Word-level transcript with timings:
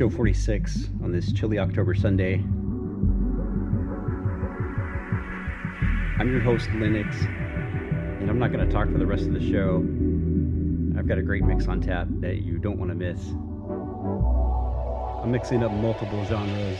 show 0.00 0.08
46 0.08 0.88
on 1.04 1.12
this 1.12 1.30
chilly 1.30 1.58
October 1.58 1.94
Sunday. 1.94 2.36
I'm 6.18 6.32
your 6.32 6.40
host, 6.40 6.70
Linix, 6.70 7.14
and 8.18 8.30
I'm 8.30 8.38
not 8.38 8.50
going 8.50 8.66
to 8.66 8.72
talk 8.72 8.90
for 8.90 8.96
the 8.96 9.04
rest 9.04 9.24
of 9.24 9.34
the 9.34 9.52
show. 9.52 9.84
I've 10.98 11.06
got 11.06 11.18
a 11.18 11.22
great 11.22 11.44
mix 11.44 11.68
on 11.68 11.82
tap 11.82 12.06
that 12.20 12.36
you 12.36 12.56
don't 12.56 12.78
want 12.78 12.90
to 12.90 12.94
miss. 12.94 13.20
I'm 15.22 15.30
mixing 15.30 15.62
up 15.62 15.70
multiple 15.70 16.24
genres, 16.24 16.78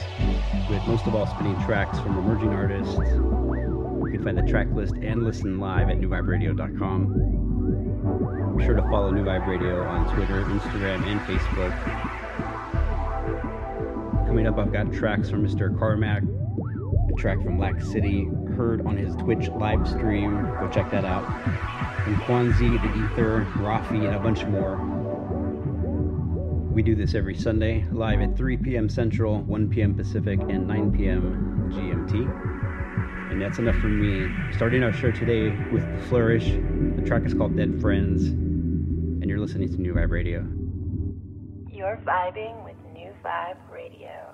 with 0.70 0.82
most 0.86 1.06
of 1.06 1.14
all 1.14 1.26
spinning 1.26 1.62
tracks 1.66 1.98
from 1.98 2.16
emerging 2.16 2.54
artists. 2.54 2.94
You 2.94 4.08
can 4.12 4.24
find 4.24 4.38
the 4.38 4.50
track 4.50 4.68
list 4.72 4.94
and 4.94 5.24
listen 5.24 5.60
live 5.60 5.90
at 5.90 6.00
newviberadio.com. 6.00 8.56
Be 8.56 8.64
sure 8.64 8.76
to 8.76 8.82
follow 8.84 9.10
New 9.10 9.24
Vibe 9.24 9.46
Radio 9.46 9.82
on 9.82 10.10
Twitter, 10.14 10.42
Instagram, 10.44 11.04
and 11.04 11.20
Facebook. 11.20 12.09
Coming 14.40 14.54
up, 14.54 14.58
I've 14.58 14.72
got 14.72 14.90
tracks 14.90 15.28
from 15.28 15.46
Mr. 15.46 15.78
Carmack, 15.78 16.22
a 16.22 17.20
track 17.20 17.42
from 17.42 17.58
Lack 17.58 17.82
City, 17.82 18.24
heard 18.56 18.86
on 18.86 18.96
his 18.96 19.14
Twitch 19.16 19.50
live 19.50 19.86
stream. 19.86 20.46
Go 20.58 20.66
check 20.72 20.90
that 20.92 21.04
out. 21.04 21.26
From 22.04 22.16
Kwanzi, 22.22 22.80
The 22.80 22.88
Ether, 23.04 23.46
Rafi, 23.56 24.06
and 24.06 24.14
a 24.14 24.18
bunch 24.18 24.46
more. 24.46 24.76
We 26.72 26.82
do 26.82 26.94
this 26.94 27.14
every 27.14 27.34
Sunday, 27.34 27.84
live 27.92 28.22
at 28.22 28.34
3 28.34 28.56
p.m. 28.56 28.88
Central, 28.88 29.42
1 29.42 29.68
p.m. 29.68 29.94
Pacific, 29.94 30.40
and 30.40 30.66
9 30.66 30.92
p.m. 30.96 31.70
GMT. 31.74 33.32
And 33.32 33.42
that's 33.42 33.58
enough 33.58 33.76
for 33.76 33.88
me. 33.88 34.26
Starting 34.56 34.82
our 34.82 34.94
show 34.94 35.10
today 35.10 35.50
with 35.70 35.84
The 35.84 36.06
Flourish. 36.06 36.46
The 36.96 37.02
track 37.04 37.26
is 37.26 37.34
called 37.34 37.58
Dead 37.58 37.78
Friends, 37.78 38.28
and 38.28 39.28
you're 39.28 39.38
listening 39.38 39.68
to 39.68 39.78
New 39.78 39.92
Vibe 39.92 40.08
Radio. 40.08 40.46
You're 41.70 42.00
vibing 42.06 42.64
with 42.64 42.76
New 42.94 43.10
Vibe 43.22 43.56
Radio. 43.70 44.29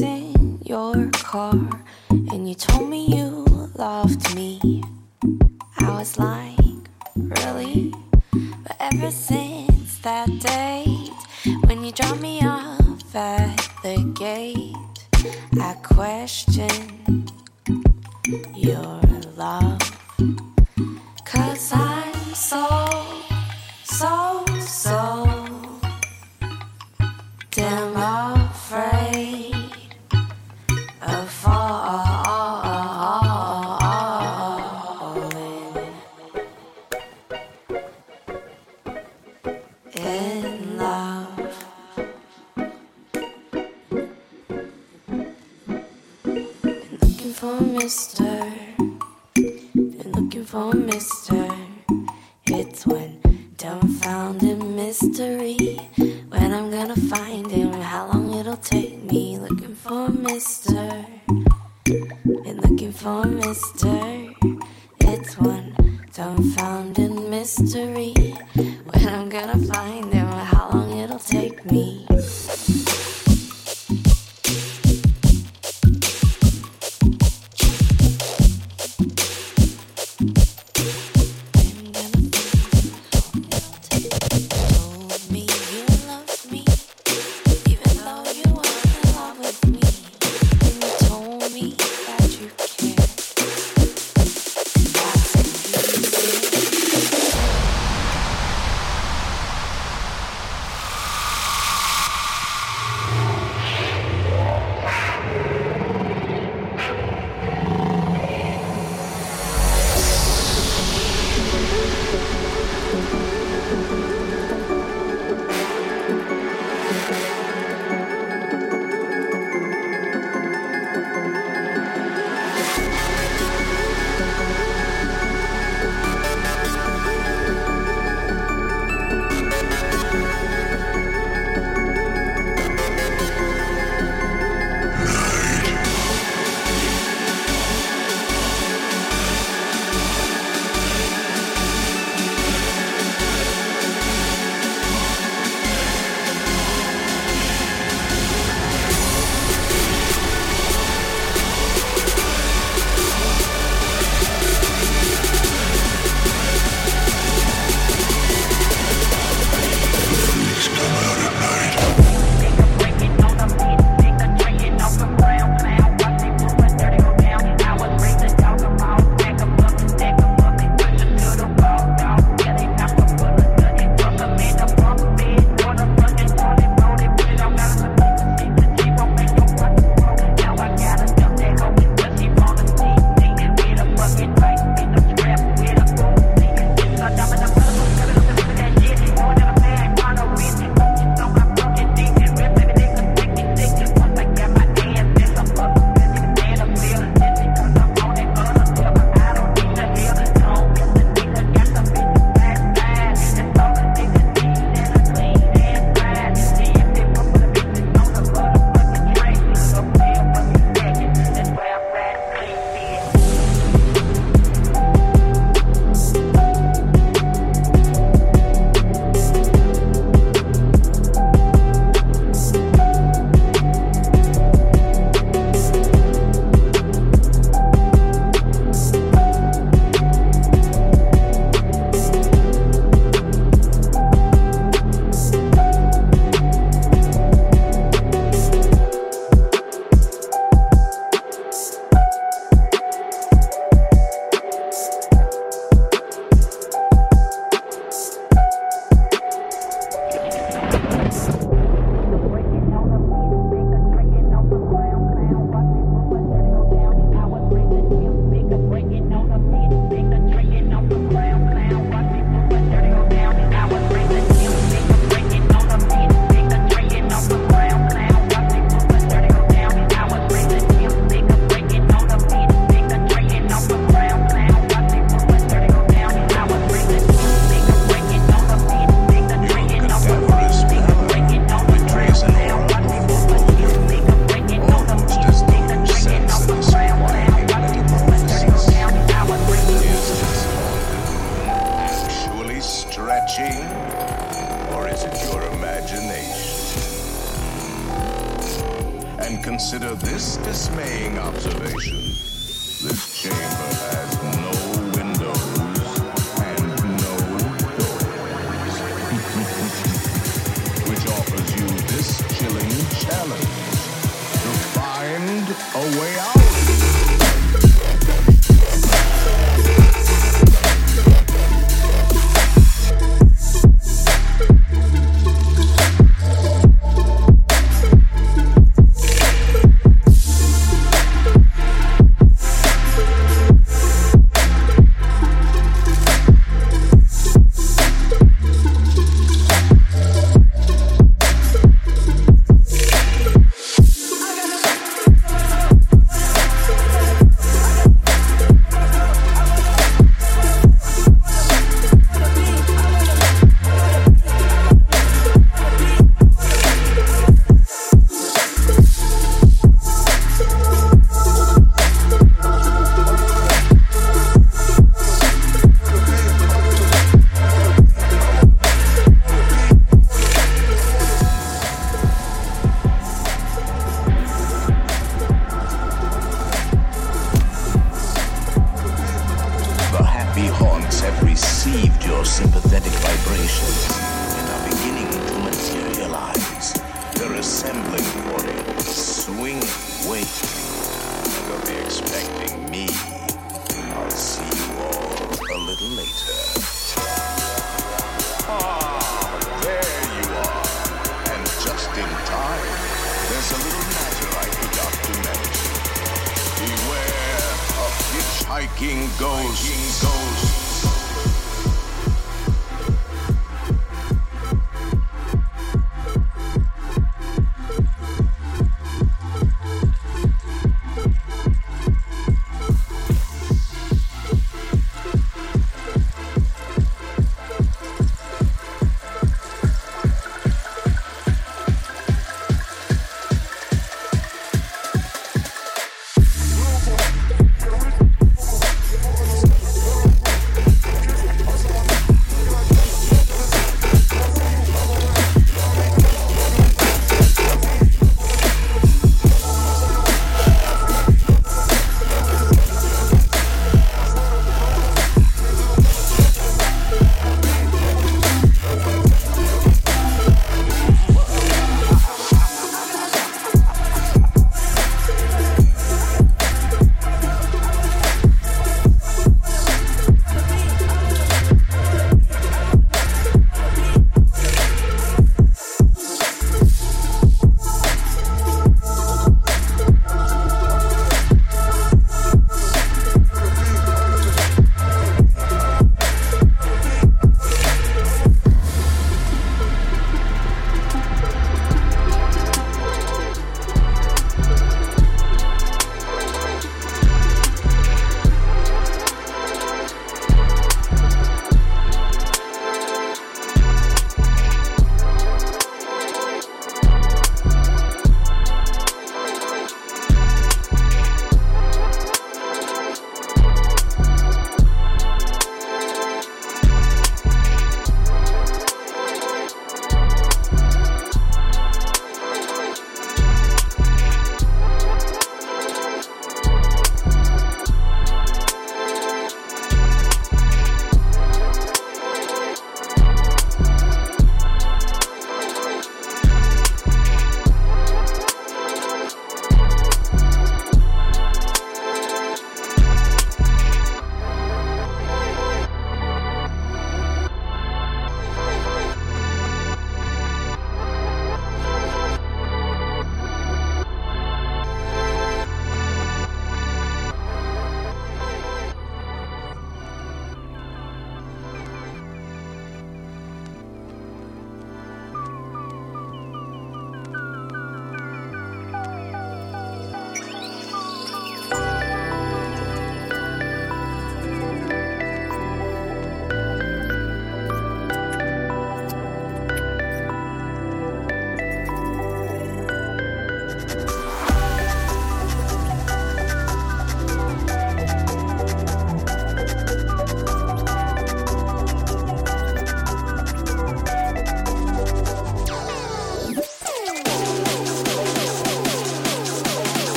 in 0.00 0.58
your 0.64 1.10
car 1.10 1.54
and 2.10 2.48
you 2.48 2.54
told 2.54 2.88
me 2.88 3.06
you 3.06 3.44
loved 3.74 4.34
me. 4.34 4.82
I 5.78 5.90
was 5.98 6.18
like, 6.18 6.58
really? 7.16 7.92
But 8.62 8.76
ever 8.80 9.10
since 9.10 9.98
that 9.98 10.28
date, 10.40 11.10
when 11.66 11.84
you 11.84 11.92
dropped 11.92 12.20
me 12.20 12.40
off 12.42 13.14
at 13.14 13.68
the 13.82 13.96
gate, 14.18 14.76
I 15.60 15.74
question 15.82 17.26
your 18.54 19.00
love. 19.36 19.80
Cause 21.24 21.72
I'm 21.72 22.14
so, 22.34 22.66
so. 23.84 24.51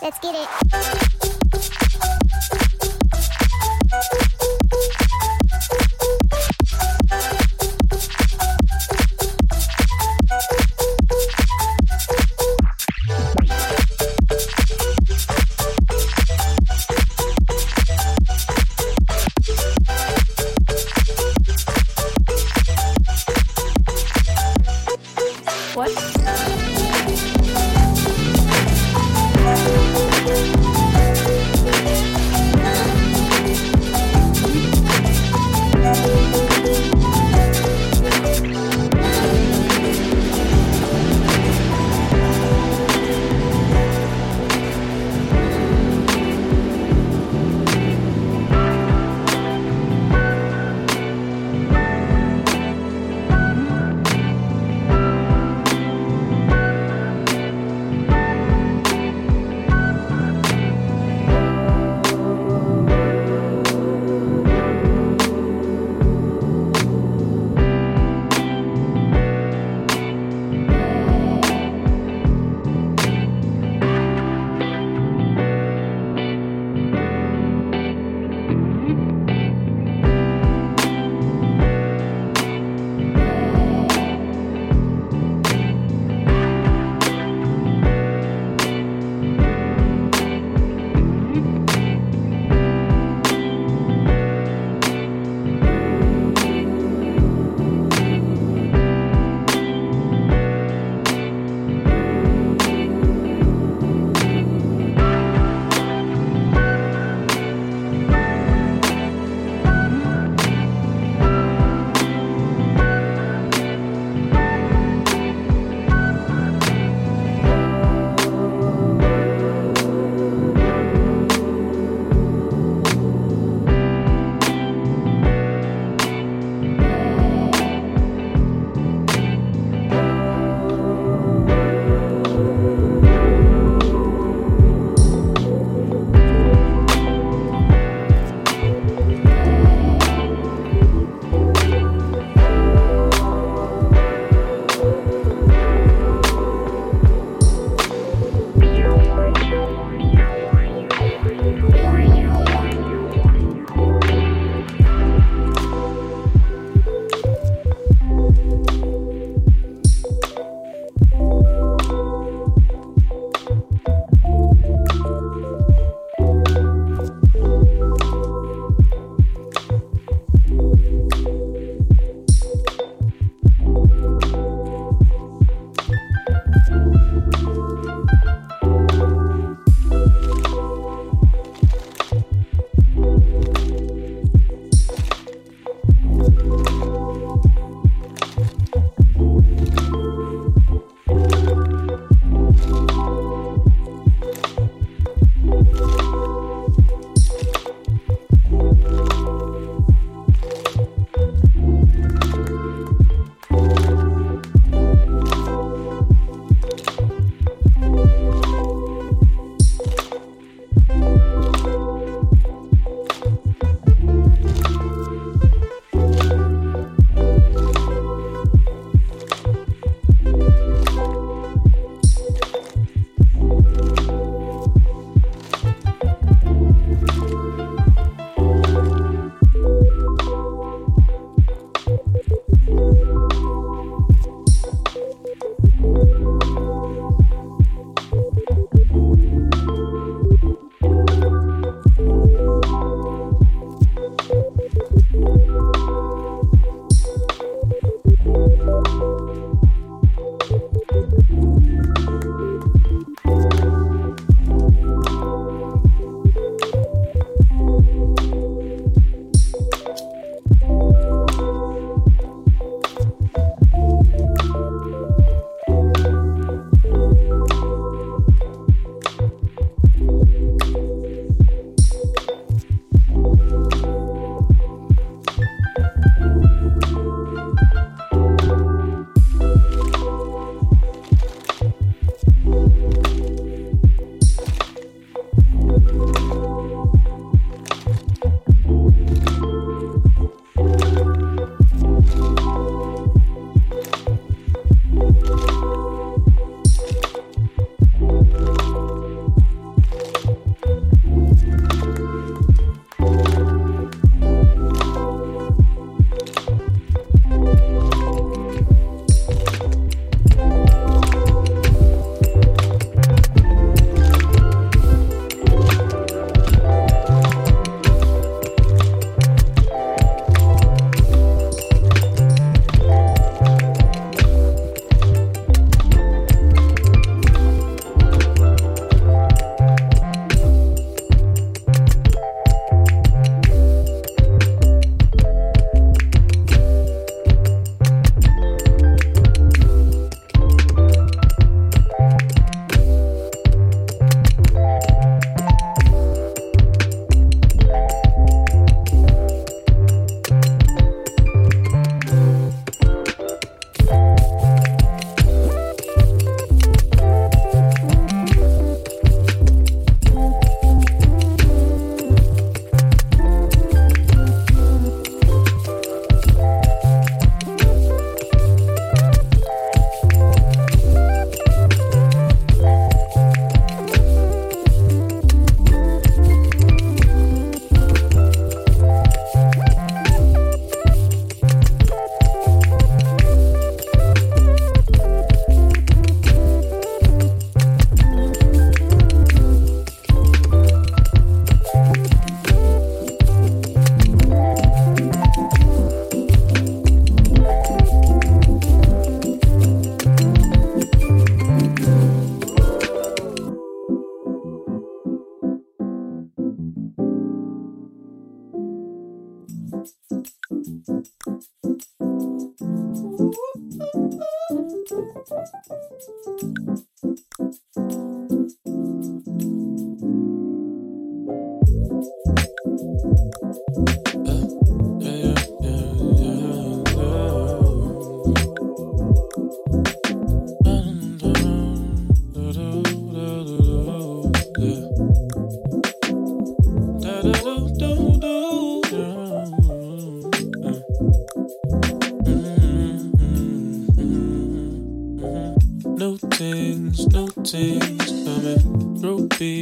Let's 0.00 0.18
get 0.20 0.34
it. 0.36 1.17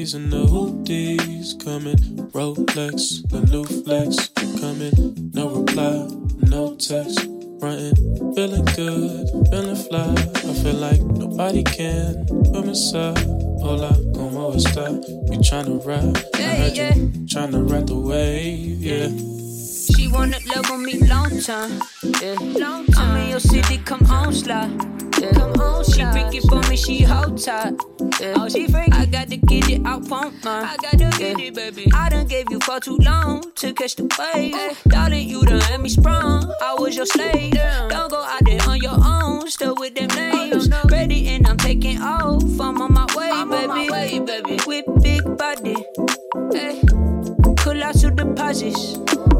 Rubies 0.06 0.14
and 0.14 0.32
the 0.32 0.46
hoodies 0.46 1.64
coming. 1.64 1.96
Rolex, 2.30 3.28
the 3.28 3.40
new 3.50 3.64
flex 3.82 4.28
coming. 4.60 5.30
No 5.34 5.48
reply, 5.48 6.06
no 6.48 6.76
text. 6.76 7.18
Frontin', 7.58 7.96
feeling 8.34 8.64
good, 8.76 9.28
feeling 9.50 9.74
fly. 9.74 10.14
I 10.14 10.52
feel 10.62 10.74
like 10.74 11.02
nobody 11.02 11.64
can 11.64 12.24
come 12.52 12.68
inside. 12.68 13.18
Hola, 13.58 13.96
como 14.14 14.52
esta? 14.54 14.92
You 15.26 15.40
tryna 15.40 15.84
rap? 15.84 16.16
I 16.36 16.40
heard 16.40 16.76
you 16.76 17.10
tryna 17.26 17.68
ride 17.68 17.88
the 17.88 17.98
wave, 17.98 18.78
yeah. 18.80 19.08
She 19.90 20.06
wanna 20.06 20.38
love 20.54 20.70
on 20.70 20.84
me 20.84 21.00
long 21.00 21.40
time. 21.40 21.82
Yeah. 22.22 22.36
Long 22.40 22.86
time. 22.86 23.10
I'm 23.10 23.22
in 23.22 23.30
your 23.30 23.40
city, 23.40 23.78
come 23.78 24.06
on, 24.08 24.32
slide. 24.32 24.95
It 26.36 26.48
for 26.48 26.60
me, 26.70 26.76
she 26.76 27.02
hold 27.02 27.38
tight. 27.42 27.74
Yeah. 28.20 28.34
Oh, 28.36 28.48
she 28.48 28.66
freak. 28.66 28.92
I 28.92 29.06
got 29.06 29.28
to 29.28 29.36
get 29.36 29.68
it 29.70 29.84
out 29.84 30.06
from 30.06 30.34
mine. 30.44 30.64
I 30.64 30.76
got 30.76 30.92
to 30.92 31.18
get 31.18 31.40
it, 31.40 31.54
baby. 31.54 31.90
I 31.92 32.08
done 32.08 32.26
gave 32.26 32.50
you 32.50 32.60
for 32.60 32.80
too 32.80 32.96
long 32.98 33.52
to 33.56 33.72
catch 33.72 33.96
the 33.96 34.04
wave. 34.18 34.82
Darling, 34.88 35.28
you 35.28 35.44
done 35.44 35.60
had 35.60 35.80
me 35.80 35.88
sprung. 35.88 36.52
I 36.62 36.74
was 36.74 36.96
your 36.96 37.06
slave. 37.06 37.52
Don't 37.52 38.10
go 38.10 38.22
out 38.22 38.44
there 38.44 38.60
on 38.68 38.78
your 38.78 38.96
own, 39.04 39.48
still 39.50 39.74
with 39.76 39.94
them 39.94 40.08
names. 40.08 40.68
Ready 40.90 41.28
and 41.28 41.46
I'm 41.46 41.56
taking 41.56 42.00
off. 42.00 42.42
I'm 42.60 42.80
on 42.80 42.92
my 42.92 43.06
way, 43.14 43.30
baby. 43.44 43.90
way, 43.90 44.18
baby. 44.20 44.58
With 44.66 44.84
big 45.02 45.22
body. 45.36 45.76
Hey. 46.52 46.82
Your 48.02 48.10
deposits. 48.10 48.98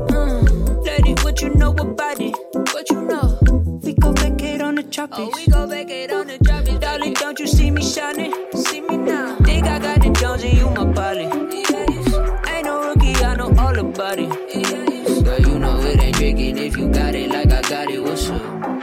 Mm. 0.09 0.84
Lady, 0.86 1.14
what 1.22 1.42
you 1.42 1.51
know 1.51 1.72
about 1.72 2.20
it? 2.20 2.34
What 2.72 2.88
you 2.88 3.03
know? 3.03 3.38
We 3.82 3.92
go 3.92 4.12
back 4.12 4.42
it 4.42 4.62
on 4.62 4.76
the 4.76 4.82
tropics. 4.82 5.20
Oh, 5.20 5.30
we 5.34 5.47
go 5.47 5.66
back 5.66 5.90
it 5.90 6.11
on 6.11 6.28
the 6.28 6.38
Don't 7.37 7.51
you 7.51 7.55
see 7.55 7.70
me 7.70 7.82
shining? 7.82 8.32
See 8.55 8.80
me 8.80 8.97
now. 8.97 9.37
Think 9.45 9.66
I 9.66 9.78
got 9.78 10.01
the 10.01 10.09
Jones 10.09 10.43
and 10.43 10.57
you 10.57 10.70
my 10.70 10.87
body. 10.87 11.28
Ain't 12.51 12.64
no 12.64 12.89
rookie, 12.89 13.14
I 13.16 13.34
know 13.37 13.55
all 13.59 13.78
about 13.78 14.18
it. 14.18 14.30
Girl, 15.22 15.41
you 15.41 15.59
know 15.59 15.78
it 15.80 16.03
ain't 16.03 16.16
drinking 16.16 16.57
if 16.57 16.78
you 16.78 16.89
got 16.89 17.14
it 17.14 17.28
like 17.28 17.53
I 17.53 17.61
got 17.68 17.91
it. 17.91 18.03
What's 18.03 18.30
up? 18.30 18.76